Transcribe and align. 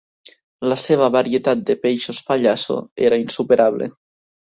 La 0.69 0.77
seva 0.83 1.09
varietat 1.15 1.61
de 1.67 1.75
peixos 1.83 2.21
pallasso 2.29 2.79
era 3.09 3.21
insuperable. 3.25 3.91